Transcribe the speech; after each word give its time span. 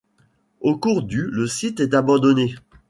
Au 0.61 0.79
cours 0.79 1.03
du 1.03 1.21
le 1.27 1.45
site 1.45 1.79
est 1.79 1.93
abandonné. 1.93 2.55